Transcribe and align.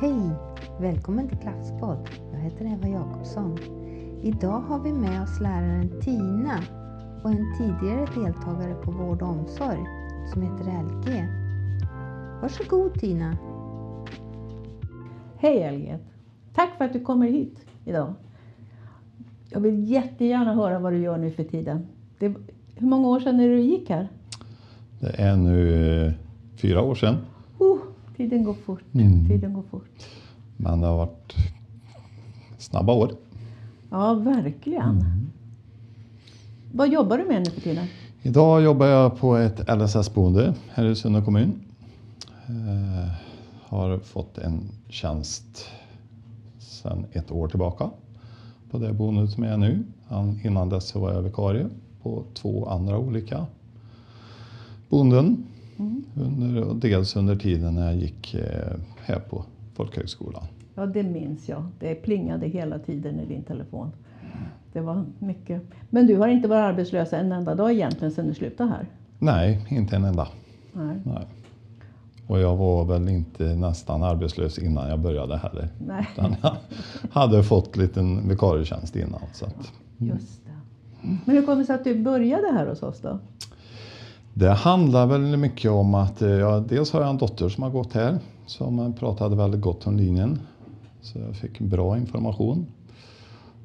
Hej! 0.00 0.30
Välkommen 0.80 1.28
till 1.28 1.38
Klasspodd. 1.38 2.08
Jag 2.32 2.38
heter 2.38 2.64
Eva 2.64 2.88
Jakobsson. 2.88 3.58
Idag 4.22 4.60
har 4.60 4.78
vi 4.78 4.92
med 4.92 5.22
oss 5.22 5.40
läraren 5.40 6.00
Tina 6.00 6.62
och 7.24 7.30
en 7.30 7.54
tidigare 7.58 8.06
deltagare 8.14 8.74
på 8.74 8.90
vård 8.90 9.22
och 9.22 9.28
omsorg 9.28 9.84
som 10.32 10.42
heter 10.42 10.64
LG. 10.64 11.28
Varsågod 12.42 12.94
Tina! 12.94 13.36
Hej 15.36 15.72
LG! 15.72 15.98
Tack 16.54 16.78
för 16.78 16.84
att 16.84 16.92
du 16.92 17.00
kommer 17.00 17.28
hit 17.28 17.66
idag. 17.84 18.14
Jag 19.50 19.60
vill 19.60 19.90
jättegärna 19.90 20.54
höra 20.54 20.78
vad 20.78 20.92
du 20.92 20.98
gör 20.98 21.18
nu 21.18 21.30
för 21.30 21.44
tiden. 21.44 21.86
Det, 22.18 22.34
hur 22.74 22.86
många 22.86 23.08
år 23.08 23.20
sedan 23.20 23.40
är 23.40 23.48
det 23.48 23.54
du 23.54 23.60
gick 23.60 23.90
här? 23.90 24.08
Det 25.00 25.22
är 25.22 25.36
nu 25.36 26.06
eh, 26.06 26.12
fyra 26.56 26.82
år 26.82 26.94
sedan. 26.94 27.16
Oh, 27.58 27.78
tiden 28.16 28.44
går 28.44 28.54
fort. 28.54 28.94
Mm. 28.94 29.28
Tiden 29.28 29.52
går 29.52 29.62
fort. 29.70 30.06
Men 30.56 30.80
det 30.80 30.86
har 30.86 30.96
varit 30.96 31.34
snabba 32.58 32.92
år. 32.92 33.10
Ja, 33.90 34.14
verkligen. 34.14 34.90
Mm. 34.90 35.30
Vad 36.72 36.92
jobbar 36.92 37.18
du 37.18 37.24
med 37.24 37.42
nu 37.42 37.50
för 37.50 37.60
tiden? 37.60 37.86
Idag 38.22 38.62
jobbar 38.62 38.86
jag 38.86 39.18
på 39.18 39.36
ett 39.36 39.60
LSS-boende 39.68 40.54
här 40.74 40.84
i 40.84 40.96
Sunne 40.96 41.24
kommun. 41.24 41.60
Eh, 42.48 43.12
har 43.68 43.98
fått 43.98 44.38
en 44.38 44.60
tjänst 44.88 45.66
sedan 46.58 47.04
ett 47.12 47.30
år 47.30 47.48
tillbaka 47.48 47.90
på 48.70 48.78
det 48.78 48.92
boendet 48.92 49.30
som 49.30 49.44
jag 49.44 49.52
är 49.52 49.56
nu. 49.56 49.84
Innan 50.44 50.68
dess 50.68 50.88
så 50.88 51.00
var 51.00 51.12
jag 51.12 51.22
vikarie 51.22 51.66
på 52.02 52.24
två 52.34 52.66
andra 52.68 52.98
olika 52.98 53.46
boenden. 54.88 55.46
Mm. 55.78 56.04
Under, 56.14 56.74
dels 56.74 57.16
under 57.16 57.36
tiden 57.36 57.74
när 57.74 57.86
jag 57.86 57.96
gick 57.96 58.34
eh, 58.34 58.76
här 59.04 59.18
på 59.18 59.44
folkhögskolan. 59.74 60.44
Ja, 60.74 60.86
det 60.86 61.02
minns 61.02 61.48
jag. 61.48 61.66
Det 61.78 61.94
plingade 61.94 62.46
hela 62.46 62.78
tiden 62.78 63.20
i 63.20 63.26
din 63.26 63.42
telefon. 63.42 63.90
Det 64.72 64.80
var 64.80 65.04
mycket. 65.18 65.62
Men 65.90 66.06
du 66.06 66.16
har 66.16 66.28
inte 66.28 66.48
varit 66.48 66.60
arbetslös 66.60 67.12
en 67.12 67.32
enda 67.32 67.54
dag 67.54 67.72
egentligen 67.72 68.12
sedan 68.12 68.26
du 68.26 68.34
slutade 68.34 68.70
här? 68.70 68.86
Nej, 69.18 69.66
inte 69.68 69.96
en 69.96 70.04
enda. 70.04 70.28
Nej. 70.72 70.96
Nej. 71.04 71.26
Och 72.26 72.40
jag 72.40 72.56
var 72.56 72.84
väl 72.84 73.08
inte 73.08 73.44
nästan 73.44 74.02
arbetslös 74.02 74.58
innan 74.58 74.88
jag 74.88 75.00
började 75.00 75.36
heller. 75.36 75.68
Nej. 75.86 76.08
Utan 76.12 76.36
jag 76.42 76.56
hade 77.10 77.42
fått 77.42 77.76
liten 77.76 78.28
vikarietjänst 78.28 78.96
innan. 78.96 79.20
Så 79.32 79.46
att, 79.46 79.72
Just 79.98 80.44
det. 80.44 80.50
Men 81.24 81.36
hur 81.36 81.42
kommer 81.42 81.58
det 81.58 81.64
sig 81.64 81.74
att 81.74 81.84
du 81.84 82.02
började 82.02 82.52
här 82.52 82.66
hos 82.66 82.82
oss 82.82 83.00
då? 83.00 83.18
Det 84.38 84.50
handlar 84.50 85.06
väl 85.06 85.36
mycket 85.36 85.70
om 85.70 85.94
att 85.94 86.22
eh, 86.22 86.28
ja, 86.30 86.64
dels 86.68 86.92
har 86.92 87.00
jag 87.00 87.10
en 87.10 87.18
dotter 87.18 87.48
som 87.48 87.62
har 87.62 87.70
gått 87.70 87.92
här 87.92 88.18
som 88.46 88.78
eh, 88.78 88.92
pratade 88.92 89.36
väldigt 89.36 89.60
gott 89.60 89.86
om 89.86 89.96
linjen. 89.96 90.38
Så 91.00 91.18
jag 91.18 91.36
fick 91.36 91.58
bra 91.58 91.98
information. 91.98 92.66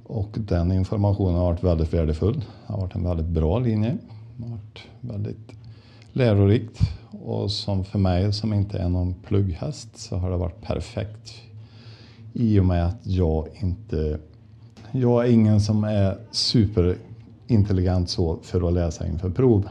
Och 0.04 0.30
den 0.34 0.72
informationen 0.72 1.36
har 1.36 1.46
varit 1.46 1.64
väldigt 1.64 1.94
värdefull. 1.94 2.36
Det 2.68 2.74
har 2.74 2.82
varit 2.82 2.96
en 2.96 3.04
väldigt 3.04 3.26
bra 3.26 3.60
linje. 3.60 3.98
Det 4.38 4.44
har 4.44 4.52
varit 4.52 4.84
väldigt 5.02 5.52
lärorikt. 6.14 6.80
Och 7.24 7.52
som 7.52 7.84
för 7.84 8.00
mig 8.00 8.34
som 8.34 8.54
inte 8.54 8.80
är 8.80 8.90
någon 8.90 9.14
plugghäst 9.14 9.98
så 9.98 10.18
har 10.18 10.32
det 10.32 10.38
varit 10.38 10.62
perfekt. 10.62 11.34
I 12.34 12.60
och 12.60 12.66
med 12.66 12.86
att 12.86 13.00
jag 13.04 13.48
inte... 13.62 14.20
Jag 14.92 15.26
är 15.28 15.32
ingen 15.32 15.62
som 15.62 15.84
är 15.84 16.18
superintelligent 16.32 18.10
så 18.10 18.38
för 18.42 18.68
att 18.68 18.74
läsa 18.74 19.08
inför 19.08 19.30
prov. 19.30 19.70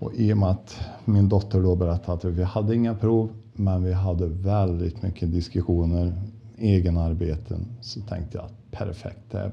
Och 0.00 0.14
i 0.14 0.32
och 0.32 0.38
med 0.38 0.48
att 0.48 0.80
min 1.04 1.28
dotter 1.28 1.60
då 1.62 1.76
berättade 1.76 2.12
att 2.18 2.24
vi 2.24 2.42
hade 2.42 2.74
inga 2.74 2.94
prov 2.94 3.28
men 3.52 3.84
vi 3.84 3.92
hade 3.92 4.26
väldigt 4.26 5.02
mycket 5.02 5.32
diskussioner, 5.32 6.12
egenarbeten, 6.58 7.66
så 7.80 8.00
tänkte 8.00 8.38
jag 8.38 8.44
att 8.44 8.70
perfekt, 8.70 9.30
det 9.30 9.52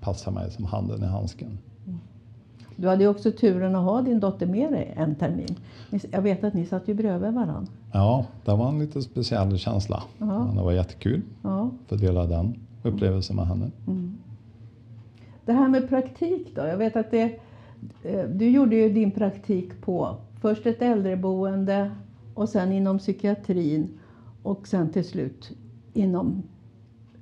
passar 0.00 0.32
mig 0.32 0.50
som 0.50 0.64
handen 0.64 1.02
i 1.02 1.06
handsken. 1.06 1.58
Du 2.76 2.88
hade 2.88 3.02
ju 3.02 3.08
också 3.08 3.32
turen 3.32 3.76
att 3.76 3.84
ha 3.84 4.02
din 4.02 4.20
dotter 4.20 4.46
med 4.46 4.72
dig 4.72 4.94
en 4.96 5.14
termin. 5.14 5.56
Jag 6.10 6.22
vet 6.22 6.44
att 6.44 6.54
ni 6.54 6.66
satt 6.66 6.88
ju 6.88 6.94
bredvid 6.94 7.32
varandra. 7.32 7.66
Ja, 7.92 8.26
det 8.44 8.54
var 8.54 8.68
en 8.68 8.78
lite 8.78 9.02
speciell 9.02 9.58
känsla. 9.58 10.02
Ja. 10.18 10.44
Men 10.46 10.56
det 10.56 10.62
var 10.62 10.72
jättekul 10.72 11.22
Ja. 11.42 11.70
att 11.88 12.00
dela 12.00 12.26
den 12.26 12.54
upplevelsen 12.82 13.36
med 13.36 13.46
henne. 13.46 13.70
Det 15.44 15.52
här 15.52 15.68
med 15.68 15.88
praktik 15.88 16.52
då? 16.56 16.62
Jag 16.66 16.76
vet 16.76 16.96
att 16.96 17.10
det, 17.10 17.40
du 18.34 18.50
gjorde 18.50 18.76
ju 18.76 18.88
din 18.92 19.10
praktik 19.10 19.80
på 19.80 20.16
först 20.40 20.66
ett 20.66 20.82
äldreboende 20.82 21.90
och 22.34 22.48
sen 22.48 22.72
inom 22.72 22.98
psykiatrin 22.98 23.98
och 24.42 24.68
sen 24.68 24.92
till 24.92 25.04
slut 25.04 25.52
inom 25.92 26.42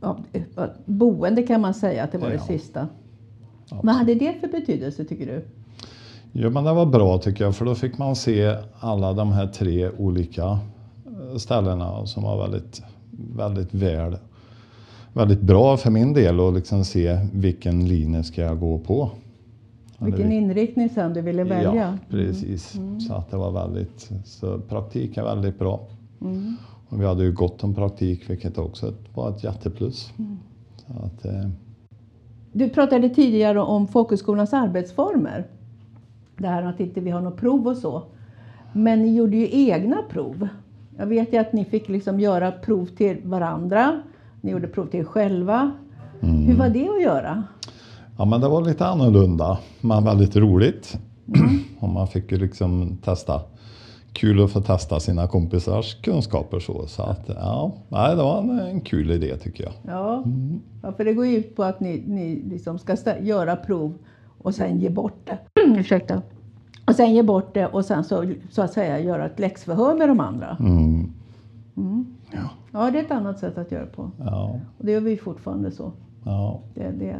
ja, 0.00 0.18
eh, 0.32 0.42
boende 0.84 1.42
kan 1.42 1.60
man 1.60 1.74
säga 1.74 2.04
att 2.04 2.12
det 2.12 2.18
var 2.18 2.28
det 2.28 2.34
Ja. 2.34 2.40
sista. 2.40 2.88
Ja. 3.70 3.80
Vad 3.82 3.94
hade 3.94 4.14
det 4.14 4.32
för 4.40 4.48
betydelse 4.48 5.04
tycker 5.04 5.26
du? 5.26 5.44
Jo, 6.32 6.50
men 6.50 6.64
det 6.64 6.72
var 6.72 6.86
bra 6.86 7.18
tycker 7.18 7.44
jag, 7.44 7.56
för 7.56 7.64
då 7.64 7.74
fick 7.74 7.98
man 7.98 8.16
se 8.16 8.56
alla 8.80 9.12
de 9.12 9.32
här 9.32 9.46
tre 9.46 9.90
olika 9.90 10.42
eh, 11.06 11.36
ställena 11.36 12.06
som 12.06 12.22
var 12.22 12.38
väldigt, 12.42 12.82
väldigt 13.36 13.74
väl, 13.74 14.16
väldigt 15.12 15.40
bra 15.40 15.76
för 15.76 15.90
min 15.90 16.12
del 16.12 16.40
att 16.40 16.54
liksom 16.54 16.84
se 16.84 17.18
vilken 17.32 17.88
linje 17.88 18.22
ska 18.24 18.42
jag 18.42 18.60
gå 18.60 18.78
på. 18.78 19.10
Vilken 20.04 20.28
vil- 20.28 20.32
inriktning 20.36 20.88
sen 20.88 21.12
du 21.14 21.20
ville 21.20 21.44
välja? 21.44 21.70
Mm. 21.70 21.76
Ja, 21.76 21.92
precis. 22.10 22.76
Så 23.08 23.14
att 23.14 23.30
det 23.30 23.36
var 23.36 23.52
väldigt, 23.52 24.10
så 24.24 24.58
praktik 24.58 25.16
är 25.16 25.22
väldigt 25.22 25.58
bra. 25.58 25.80
Mm. 26.20 26.56
Och 26.88 27.00
vi 27.00 27.06
hade 27.06 27.24
ju 27.24 27.32
gott 27.32 27.64
om 27.64 27.74
praktik, 27.74 28.30
vilket 28.30 28.58
också 28.58 28.92
var 29.14 29.30
ett 29.30 29.44
jätteplus. 29.44 30.12
Mm. 30.18 30.38
Att, 31.04 31.24
eh, 31.24 31.48
Du 32.52 32.68
pratade 32.68 33.08
tidigare 33.08 33.60
om 33.60 33.88
folkhögskolans 33.88 34.52
arbetsformer. 34.52 35.44
Det 36.36 36.48
här 36.48 36.62
att 36.62 36.80
inte 36.80 37.00
vi 37.00 37.10
har 37.10 37.20
något 37.20 37.36
prov 37.36 37.66
och 37.68 37.76
så. 37.76 38.02
Men 38.72 39.02
ni 39.02 39.14
gjorde 39.16 39.36
ju 39.36 39.48
egna 39.50 39.96
prov. 40.10 40.48
Jag 40.98 41.06
vet 41.06 41.32
ju 41.32 41.36
att 41.38 41.52
ni 41.52 41.64
fick 41.64 41.88
liksom 41.88 42.20
göra 42.20 42.50
prov 42.52 42.86
till 42.86 43.16
varandra. 43.24 44.02
Ni 44.40 44.50
gjorde 44.50 44.68
prov 44.68 44.86
till 44.86 45.00
er 45.00 45.04
själva. 45.04 45.72
Hur 46.20 46.56
var 46.56 46.68
det 46.68 46.88
att 46.88 47.02
göra? 47.02 47.42
Ja, 48.22 48.26
men 48.26 48.40
det 48.40 48.48
var 48.48 48.62
lite 48.62 48.86
annorlunda, 48.86 49.58
men 49.80 50.04
väldigt 50.04 50.36
roligt. 50.36 50.98
Mm. 51.34 51.58
Och 51.80 51.88
man 51.88 52.06
fick 52.06 52.32
ju 52.32 52.38
liksom 52.38 52.96
testa. 53.04 53.40
Kul 54.12 54.44
att 54.44 54.50
få 54.50 54.60
testa 54.60 55.00
sina 55.00 55.26
kompisars 55.26 55.94
kunskaper 56.02 56.60
så. 56.60 56.86
Så 56.86 57.02
att, 57.02 57.20
ja, 57.28 57.72
nej, 57.88 58.16
det 58.16 58.22
var 58.22 58.38
en, 58.38 58.58
en 58.60 58.80
kul 58.80 59.10
idé 59.10 59.36
tycker 59.36 59.64
jag. 59.64 59.72
Ja, 59.94 60.24
ja 60.82 60.92
för 60.92 61.04
det 61.04 61.12
går 61.14 61.26
ju 61.26 61.36
ut 61.36 61.56
på 61.56 61.62
att 61.64 61.80
ni, 61.80 62.02
ni 62.06 62.42
liksom 62.50 62.78
ska 62.78 62.94
stä- 62.94 63.22
göra 63.24 63.56
prov 63.56 63.94
och 64.38 64.54
sen 64.54 64.78
ge 64.80 64.90
bort 64.90 65.16
det. 65.24 65.38
Ursäkta. 65.66 66.22
Och 66.86 66.94
sen 66.94 67.14
ge 67.14 67.22
bort 67.22 67.54
det 67.54 67.66
och 67.66 67.84
sen 67.84 68.04
så, 68.04 68.32
så 68.50 68.62
att 68.62 68.72
säga 68.72 69.00
göra 69.00 69.26
ett 69.26 69.38
läxförhör 69.38 69.94
med 69.94 70.08
de 70.08 70.20
andra. 70.20 70.56
Mm. 70.60 71.12
Ja, 72.72 72.90
det 72.90 72.98
är 72.98 73.04
ett 73.04 73.10
annat 73.10 73.38
sätt 73.38 73.58
att 73.58 73.72
göra 73.72 73.86
på. 73.86 74.10
Ja, 74.18 74.60
Och 74.78 74.84
det 74.86 74.92
gör 74.92 75.00
vi 75.00 75.16
fortfarande 75.16 75.70
så. 75.70 75.92
ja, 76.24 76.60
Det, 76.74 76.90
det, 76.98 77.16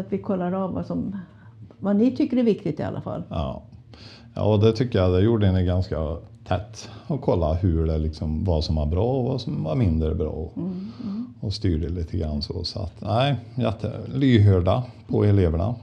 att 0.00 0.12
vi 0.12 0.18
kollar 0.18 0.52
av 0.52 0.72
vad, 0.72 0.86
som, 0.86 1.16
vad 1.78 1.96
ni 1.96 2.16
tycker 2.16 2.36
är 2.36 2.42
viktigt 2.42 2.80
i 2.80 2.82
alla 2.82 3.00
fall. 3.00 3.22
ja. 3.28 3.62
Ja, 4.34 4.52
och 4.52 4.60
det 4.60 4.72
tycker 4.72 4.98
jag, 4.98 5.12
det 5.12 5.20
gjorde 5.20 5.52
ni 5.52 5.64
ganska 5.64 6.16
tätt. 6.48 6.90
Och 7.06 7.20
kolla 7.20 7.54
hur 7.54 7.86
det 7.86 7.98
liksom, 7.98 8.44
vad 8.44 8.64
som 8.64 8.76
var 8.76 8.86
bra 8.86 9.04
och 9.04 9.24
vad 9.24 9.40
som 9.40 9.64
var 9.64 9.74
mindre 9.74 10.14
bra. 10.14 10.50
Och 11.40 11.52
styrde 11.52 11.88
lite 11.88 12.16
grann 12.16 12.42
så. 12.42 12.64
Så 12.64 12.80
att, 12.80 13.00
nej, 13.00 13.36
jätte, 13.54 13.92
lyhörda 14.14 14.84
på 15.08 15.24
eleverna. 15.24 15.74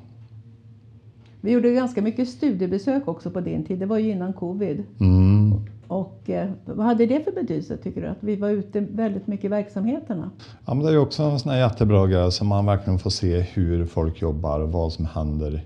Vi 1.42 1.52
gjorde 1.52 1.74
ganska 1.74 2.02
mycket 2.02 2.30
studiebesök 2.30 3.08
också 3.08 3.32
på 3.32 3.42
din 3.42 3.66
tid. 3.66 3.80
Det 3.80 3.86
var 3.86 3.98
ju 3.98 4.12
innan 4.12 4.34
covid. 4.34 4.84
Mm. 5.00 5.54
Och 5.88 6.30
eh, 6.30 6.50
vad 6.66 6.86
hade 6.86 7.06
det 7.06 7.24
för 7.24 7.32
betydelse 7.32 7.78
tycker 7.78 8.02
du? 8.02 8.08
Att 8.08 8.18
vi 8.24 8.36
var 8.36 8.50
ute 8.50 8.80
väldigt 8.80 9.28
mycket 9.28 9.46
i 9.46 9.48
verksamheterna? 9.48 10.32
Ja, 10.66 10.74
men 10.74 10.84
det 10.84 10.90
är 10.90 10.94
ju 10.94 11.00
också 11.00 11.24
en 11.24 11.40
sån 11.40 11.52
här 11.52 11.60
jättebra 11.60 12.08
grej 12.08 12.32
så 12.32 12.46
man 12.46 12.66
verkligen 12.66 13.00
får 13.00 13.10
se 13.10 13.40
hur 13.40 13.86
folk 13.86 14.22
jobbar 14.22 14.60
och 14.60 14.72
vad 14.72 14.94
som 14.94 15.06
händer. 15.06 15.66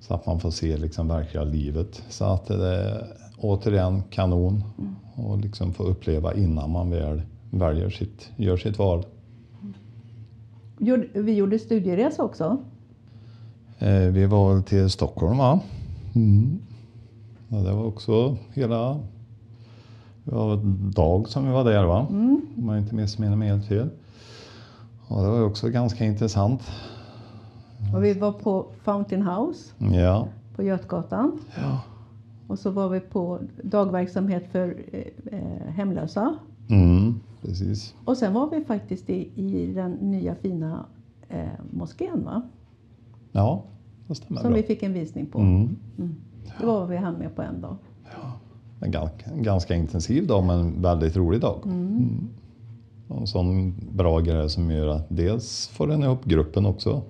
Så 0.00 0.14
att 0.14 0.26
man 0.26 0.40
får 0.40 0.50
se 0.50 0.76
liksom 0.76 1.08
verkliga 1.08 1.44
livet. 1.44 2.02
Så 2.08 2.24
att 2.24 2.46
det 2.46 2.74
är 2.74 3.06
återigen 3.38 4.02
kanon 4.10 4.64
och 5.14 5.38
liksom 5.38 5.72
få 5.72 5.82
uppleva 5.82 6.34
innan 6.34 6.70
man 6.70 6.90
väl 6.90 7.22
väljer 7.50 7.90
sitt, 7.90 8.30
gör 8.36 8.56
sitt 8.56 8.78
val. 8.78 9.04
Gjorde- 10.78 11.08
Vi 11.22 11.34
gjorde 11.34 11.58
studieresa 11.58 12.22
också. 12.24 12.58
Eh, 13.78 13.98
vi 13.98 14.26
var 14.26 14.60
till 14.62 14.90
Stockholm 14.90 15.38
va? 15.38 15.60
Mm. 16.14 16.58
Och 17.48 17.62
det 17.64 17.72
var 17.72 17.84
också 17.84 18.36
hela... 18.52 18.98
Det 20.24 20.34
var 20.34 20.56
dag 20.94 21.28
som 21.28 21.46
vi 21.46 21.52
var 21.52 21.64
där 21.64 21.84
va? 21.84 22.06
Om 22.10 22.68
jag 22.68 22.78
inte 22.78 22.94
missminner 22.94 23.36
mig 23.36 23.48
helt 23.48 23.64
fel. 23.66 23.88
Och 25.08 25.22
det 25.22 25.28
var 25.28 25.42
också 25.44 25.68
ganska 25.68 26.04
intressant. 26.04 26.62
Och 27.94 28.04
vi 28.04 28.14
var 28.14 28.32
på 28.32 28.66
Fountain 28.82 29.22
House 29.22 29.72
Ja. 29.78 30.28
på 30.56 30.62
Götgatan. 30.62 31.38
ja. 31.56 31.80
Och 32.46 32.58
så 32.58 32.70
var 32.70 32.88
vi 32.88 33.00
på 33.00 33.38
dagverksamhet 33.62 34.46
för 34.52 34.76
eh, 34.92 35.00
eh, 35.38 35.72
hemlösa. 35.72 36.34
Mm, 36.70 37.20
precis. 37.42 37.94
Och 38.04 38.16
sen 38.16 38.32
var 38.34 38.50
vi 38.50 38.64
faktiskt 38.64 39.10
i, 39.10 39.30
i 39.36 39.72
den 39.72 39.92
nya 39.92 40.34
fina 40.34 40.86
eh, 41.28 41.46
moskén 41.70 42.24
va? 42.24 42.42
Ja, 43.32 43.62
det 44.06 44.14
stämmer 44.14 44.40
Som 44.40 44.50
bra. 44.50 44.56
vi 44.56 44.62
fick 44.66 44.82
en 44.82 44.92
visning 44.92 45.26
på. 45.26 45.38
Mm. 45.38 45.76
Det 46.60 46.66
var 46.66 46.86
vi 46.86 46.96
hann 46.96 47.14
med 47.14 47.36
på 47.36 47.42
en 47.42 47.60
dag. 47.60 47.76
En 48.80 48.90
ganska, 48.90 49.30
en 49.30 49.42
ganska 49.42 49.74
intensiv 49.74 50.26
dag 50.26 50.44
men 50.44 50.60
en 50.60 50.82
väldigt 50.82 51.16
rolig 51.16 51.40
dag. 51.40 51.60
Mm. 51.64 52.28
Och 53.08 53.20
En 53.20 53.26
sån 53.26 53.74
bra 53.92 54.20
grej 54.20 54.50
som 54.50 54.70
gör 54.70 54.88
att 54.88 55.06
dels 55.08 55.68
får 55.68 55.86
den 55.86 56.02
ihop 56.02 56.24
gruppen 56.24 56.66
också. 56.66 57.02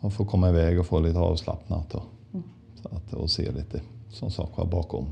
Och 0.00 0.12
får 0.12 0.24
komma 0.24 0.48
iväg 0.48 0.80
och 0.80 0.86
få 0.86 1.00
lite 1.00 1.18
avslappnat 1.18 1.94
och, 1.94 2.02
så 2.82 2.88
att, 2.88 3.12
och 3.12 3.30
se 3.30 3.52
lite 3.52 3.80
som 4.10 4.30
sak 4.30 4.50
var 4.56 4.66
bakom. 4.66 5.06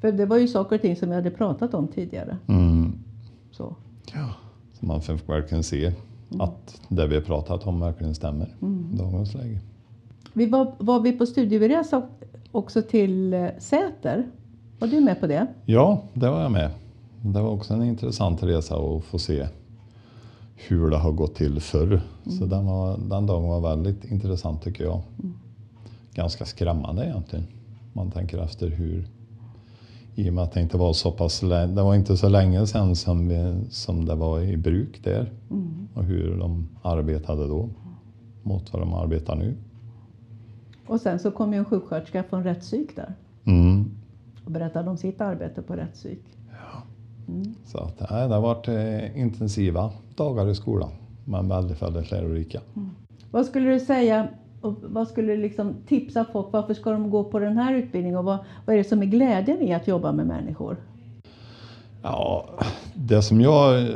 För 0.00 0.12
det 0.12 0.26
var 0.26 0.36
ju 0.36 0.48
saker 0.48 0.76
och 0.76 0.82
ting 0.82 0.96
som 0.96 1.08
vi 1.08 1.14
hade 1.14 1.30
pratat 1.30 1.74
om 1.74 1.88
tidigare. 1.88 2.36
Mm. 2.48 2.92
Så. 3.50 3.76
Ja. 4.14 4.28
Så 4.80 4.86
man 4.86 5.00
får 5.00 5.20
verkligen 5.26 5.62
se 5.62 5.92
att 6.38 6.80
det 6.88 7.06
vi 7.06 7.14
har 7.14 7.22
pratat 7.22 7.66
om 7.66 7.80
verkligen 7.80 8.14
stämmer 8.14 8.46
i 8.92 8.96
dagens 8.96 9.34
läge. 9.34 9.60
Vi 10.32 10.46
var, 10.46 10.74
var 10.78 11.00
vi 11.00 11.12
på 11.12 11.26
studieresa 11.26 12.02
också 12.52 12.82
till 12.82 13.34
eh, 13.34 13.46
Säter? 13.58 14.26
Var 14.82 14.88
du 14.88 15.00
med 15.00 15.20
på 15.20 15.26
det? 15.26 15.46
Ja, 15.64 16.02
det 16.14 16.30
var 16.30 16.42
jag 16.42 16.52
med. 16.52 16.70
Det 17.20 17.40
var 17.40 17.50
också 17.50 17.74
en 17.74 17.82
intressant 17.82 18.42
resa 18.42 18.76
att 18.76 19.04
få 19.04 19.18
se 19.18 19.46
hur 20.54 20.90
det 20.90 20.96
har 20.96 21.12
gått 21.12 21.34
till 21.34 21.60
förr. 21.60 22.00
Så 22.38 22.46
den, 22.46 22.66
var, 22.66 22.98
den 22.98 23.26
dagen 23.26 23.48
var 23.48 23.60
väldigt 23.60 24.04
intressant 24.04 24.62
tycker 24.62 24.84
jag. 24.84 25.00
Ganska 26.14 26.44
skrämmande 26.44 27.04
egentligen. 27.04 27.46
Man 27.92 28.10
tänker 28.10 28.38
efter 28.38 28.68
hur, 28.68 29.06
i 30.14 30.30
och 30.30 30.34
med 30.34 30.44
att 30.44 30.52
det 30.52 30.60
inte 30.60 30.76
var 30.76 30.92
så 30.92 31.12
pass 31.12 31.40
det 31.40 31.82
var 31.82 31.94
inte 31.94 32.16
så 32.16 32.28
länge 32.28 32.66
sedan 32.66 32.96
som, 32.96 33.28
vi, 33.28 33.54
som 33.70 34.04
det 34.04 34.14
var 34.14 34.40
i 34.40 34.56
bruk 34.56 35.04
där. 35.04 35.32
Och 35.94 36.04
hur 36.04 36.38
de 36.38 36.68
arbetade 36.82 37.48
då 37.48 37.68
mot 38.42 38.72
vad 38.72 38.82
de 38.82 38.94
arbetar 38.94 39.36
nu. 39.36 39.54
Och 40.86 41.00
sen 41.00 41.18
så 41.18 41.30
kom 41.30 41.52
ju 41.52 41.58
en 41.58 41.64
sjuksköterska 41.64 42.22
från 42.22 42.44
rättspsyk 42.44 42.96
där 42.96 43.14
Mm. 43.44 43.90
Och 44.44 44.50
berättade 44.50 44.90
om 44.90 44.96
sitt 44.96 45.20
arbete 45.20 45.62
på 45.62 45.74
rättspsyk. 45.76 46.22
Så 47.64 47.78
att, 47.78 48.10
nej, 48.10 48.28
det 48.28 48.34
har 48.34 48.40
varit 48.40 48.68
eh, 48.68 49.20
intensiva 49.20 49.90
dagar 50.16 50.48
i 50.48 50.54
skolan. 50.54 50.90
Men 51.24 51.48
väldigt, 51.48 51.82
väldigt 51.82 52.10
lärorika. 52.10 52.60
Vad 53.30 53.46
skulle 53.46 53.70
du 53.70 53.80
säga 53.80 54.28
och 54.60 54.74
vad 54.82 55.08
skulle 55.08 55.32
du 55.32 55.42
liksom 55.42 55.74
tipsa 55.86 56.24
folk? 56.32 56.46
Varför 56.50 56.74
ska 56.74 56.90
de 56.90 57.10
gå 57.10 57.24
på 57.24 57.38
den 57.38 57.58
här 57.58 57.74
utbildningen 57.74 58.18
och 58.18 58.24
vad, 58.24 58.38
vad 58.66 58.74
är 58.74 58.78
det 58.78 58.88
som 58.88 59.02
är 59.02 59.06
glädjen 59.06 59.62
i 59.62 59.74
att 59.74 59.88
jobba 59.88 60.12
med 60.12 60.26
människor? 60.26 60.76
Ja, 62.02 62.48
det 62.94 63.22
som 63.22 63.40
jag 63.40 63.82
eh, 63.82 63.88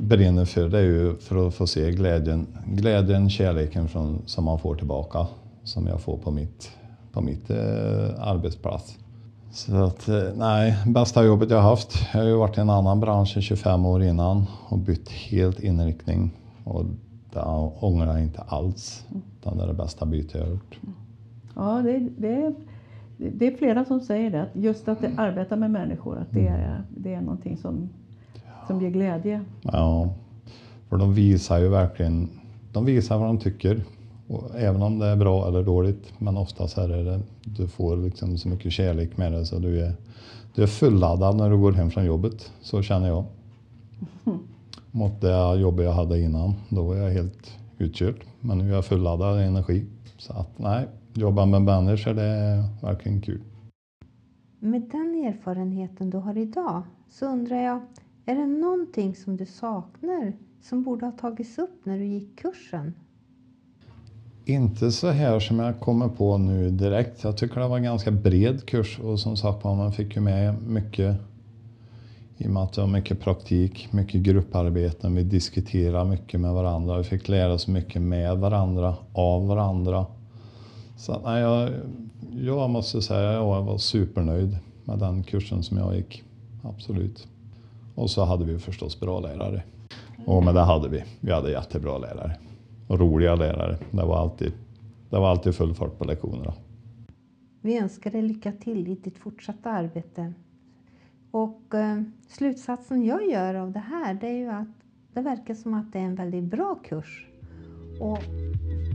brinner 0.00 0.44
för 0.44 0.68
det 0.68 0.78
är 0.78 0.82
ju 0.82 1.16
för 1.16 1.48
att 1.48 1.54
få 1.54 1.66
se 1.66 1.90
glädjen, 1.90 2.46
glädjen 2.66 3.30
kärleken 3.30 3.88
från, 3.88 4.22
som 4.26 4.44
man 4.44 4.58
får 4.58 4.74
tillbaka. 4.74 5.26
Som 5.64 5.86
jag 5.86 6.00
får 6.00 6.16
på 6.16 6.30
mitt, 6.30 6.70
på 7.12 7.20
mitt 7.20 7.50
eh, 7.50 7.56
arbetsplats. 8.18 8.98
Så 9.56 9.84
att, 9.84 10.08
eh, 10.08 10.22
nej, 10.34 10.76
bästa 10.86 11.24
jobbet 11.24 11.50
jag 11.50 11.56
har 11.60 11.70
haft. 11.70 12.06
Jag 12.12 12.20
har 12.20 12.28
ju 12.28 12.36
varit 12.36 12.58
i 12.58 12.60
en 12.60 12.70
annan 12.70 13.00
bransch 13.00 13.36
i 13.36 13.42
25 13.42 13.86
år 13.86 14.02
innan 14.02 14.46
och 14.68 14.78
bytt 14.78 15.08
helt 15.08 15.60
inriktning. 15.60 16.30
Och 16.64 16.84
det 17.32 17.40
ångrar 17.80 18.06
jag 18.06 18.22
inte 18.22 18.42
alls. 18.42 19.04
Utan 19.40 19.56
det 19.56 19.64
är 19.64 19.66
det 19.66 19.74
bästa 19.74 20.06
bytet 20.06 20.34
jag 20.34 20.40
har 20.40 20.50
gjort. 20.50 20.78
Ja, 21.54 21.82
det, 21.82 21.98
det, 21.98 22.54
det 23.16 23.46
är 23.46 23.56
flera 23.56 23.84
som 23.84 24.00
säger 24.00 24.30
det. 24.30 24.42
Att 24.42 24.48
just 24.52 24.88
att 24.88 24.98
arbeta 25.16 25.56
med 25.56 25.70
människor, 25.70 26.18
att 26.18 26.30
det 26.30 26.46
är, 26.46 26.82
det 26.96 27.14
är 27.14 27.20
någonting 27.20 27.56
som, 27.56 27.88
som 28.66 28.82
ger 28.82 28.90
glädje. 28.90 29.44
Ja, 29.62 30.14
för 30.88 30.96
de 30.96 31.14
visar 31.14 31.58
ju 31.58 31.68
verkligen, 31.68 32.28
de 32.72 32.84
visar 32.84 33.18
vad 33.18 33.28
de 33.28 33.38
tycker. 33.38 33.84
Och 34.28 34.50
även 34.56 34.82
om 34.82 34.98
det 34.98 35.06
är 35.06 35.16
bra 35.16 35.48
eller 35.48 35.62
dåligt, 35.62 36.12
men 36.18 36.36
oftast 36.36 36.78
är 36.78 36.88
det 36.88 37.20
du 37.44 37.68
får 37.68 37.96
liksom 37.96 38.38
så 38.38 38.48
mycket 38.48 38.72
kärlek 38.72 39.16
med 39.16 39.32
det 39.32 39.46
så 39.46 39.58
du 39.58 39.80
är, 39.80 39.94
du 40.54 40.62
är 40.62 40.66
fulladdad 40.66 41.36
när 41.36 41.50
du 41.50 41.58
går 41.58 41.72
hem 41.72 41.90
från 41.90 42.04
jobbet. 42.04 42.52
Så 42.60 42.82
känner 42.82 43.08
jag. 43.08 43.24
Mot 44.90 45.20
det 45.20 45.56
jobb 45.60 45.80
jag 45.80 45.92
hade 45.92 46.20
innan, 46.20 46.54
då 46.68 46.82
var 46.82 46.96
jag 46.96 47.10
helt 47.10 47.52
utkörd. 47.78 48.24
Men 48.40 48.58
nu 48.58 48.70
är 48.70 48.74
jag 48.74 48.84
fulladdad 48.84 49.40
i 49.40 49.44
energi. 49.44 49.86
Så 50.18 50.32
att 50.32 50.58
nej, 50.58 50.88
jobba 51.14 51.46
med 51.46 51.62
människor 51.62 52.14
det 52.14 52.22
är 52.22 52.64
verkligen 52.82 53.20
kul. 53.20 53.40
Med 54.58 54.82
den 54.82 55.24
erfarenheten 55.26 56.10
du 56.10 56.18
har 56.18 56.38
idag 56.38 56.82
så 57.10 57.26
undrar 57.26 57.56
jag, 57.56 57.80
är 58.24 58.34
det 58.34 58.46
någonting 58.46 59.14
som 59.14 59.36
du 59.36 59.46
saknar 59.46 60.32
som 60.62 60.82
borde 60.82 61.06
ha 61.06 61.12
tagits 61.12 61.58
upp 61.58 61.80
när 61.84 61.98
du 61.98 62.04
gick 62.04 62.38
kursen? 62.38 62.94
Inte 64.48 64.92
så 64.92 65.10
här 65.10 65.40
som 65.40 65.58
jag 65.58 65.80
kommer 65.80 66.08
på 66.08 66.38
nu 66.38 66.70
direkt. 66.70 67.24
Jag 67.24 67.36
tycker 67.36 67.60
det 67.60 67.68
var 67.68 67.76
en 67.76 67.82
ganska 67.82 68.10
bred 68.10 68.66
kurs 68.66 68.98
och 68.98 69.20
som 69.20 69.36
sagt 69.36 69.64
man 69.64 69.92
fick 69.92 70.16
ju 70.16 70.22
med 70.22 70.62
mycket 70.62 71.16
i 72.38 72.46
och 72.46 72.50
med 72.50 72.62
att 72.62 72.72
det 72.72 72.80
var 72.80 72.88
mycket 72.88 73.20
praktik, 73.20 73.88
mycket 73.92 74.20
grupparbeten. 74.20 75.14
Vi 75.14 75.22
diskuterade 75.22 76.10
mycket 76.10 76.40
med 76.40 76.52
varandra. 76.52 76.98
Vi 76.98 77.04
fick 77.04 77.28
lära 77.28 77.52
oss 77.52 77.66
mycket 77.66 78.02
med 78.02 78.36
varandra, 78.38 78.96
av 79.12 79.46
varandra. 79.46 80.06
Så 80.96 81.20
nej, 81.24 81.40
jag, 81.42 81.70
jag 82.32 82.70
måste 82.70 83.02
säga 83.02 83.28
att 83.28 83.34
jag 83.34 83.62
var 83.62 83.78
supernöjd 83.78 84.58
med 84.84 84.98
den 84.98 85.22
kursen 85.22 85.62
som 85.62 85.76
jag 85.76 85.96
gick. 85.96 86.22
Absolut. 86.62 87.26
Och 87.94 88.10
så 88.10 88.24
hade 88.24 88.44
vi 88.44 88.58
förstås 88.58 89.00
bra 89.00 89.20
lärare. 89.20 89.62
Och 90.26 90.44
men 90.44 90.54
det 90.54 90.60
hade 90.60 90.88
vi. 90.88 91.04
Vi 91.20 91.32
hade 91.32 91.50
jättebra 91.50 91.98
lärare. 91.98 92.36
Och 92.86 93.00
roliga 93.00 93.34
lärare. 93.34 93.78
Det 93.90 94.04
var 94.04 94.16
alltid, 94.16 94.52
det 95.10 95.18
var 95.18 95.30
alltid 95.30 95.54
full 95.54 95.74
fart 95.74 95.98
på 95.98 96.04
lektionerna. 96.04 96.54
Vi 97.60 97.78
önskar 97.78 98.10
dig 98.10 98.22
lycka 98.22 98.52
till 98.52 98.88
i 98.88 98.94
ditt 98.94 99.18
fortsatta 99.18 99.70
arbete. 99.70 100.32
Och 101.30 101.74
eh, 101.74 102.02
slutsatsen 102.28 103.04
jag 103.04 103.30
gör 103.30 103.54
av 103.54 103.72
det 103.72 103.78
här 103.78 104.14
det 104.14 104.26
är 104.26 104.38
ju 104.38 104.48
att 104.48 104.68
det 105.12 105.20
verkar 105.20 105.54
som 105.54 105.74
att 105.74 105.92
det 105.92 105.98
är 105.98 106.02
en 106.02 106.14
väldigt 106.14 106.44
bra 106.44 106.74
kurs. 106.84 107.26
Och 108.00 108.22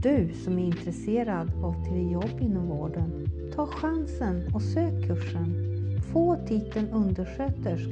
du 0.02 0.32
som 0.44 0.58
är 0.58 0.64
intresserad 0.64 1.64
av 1.64 1.84
till 1.84 2.10
jobb 2.12 2.40
inom 2.40 2.68
vården, 2.68 3.26
ta 3.54 3.66
chansen 3.66 4.54
och 4.54 4.62
sök 4.62 5.06
kursen. 5.06 5.54
Få 6.12 6.36
titeln 6.46 6.88
underskötersk 6.88 7.90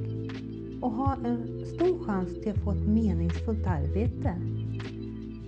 och 0.81 0.91
ha 0.91 1.17
en 1.25 1.67
stor 1.67 2.05
chans 2.05 2.43
till 2.43 2.53
att 2.53 2.65
få 2.65 2.71
ett 2.71 2.89
meningsfullt 2.89 3.67
arbete. 3.67 4.35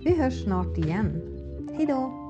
Vi 0.05 0.15
hörs 0.15 0.43
snart 0.43 0.77
igen. 0.77 1.21
Hej 1.77 1.85
då! 1.85 2.22